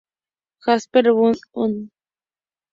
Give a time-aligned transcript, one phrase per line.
[0.63, 1.37] Jasper B.
[1.53, 1.91] Hunt.